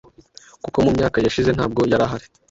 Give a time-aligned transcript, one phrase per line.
[0.63, 2.25] kuko mu myaka yashize ntabwo yarahari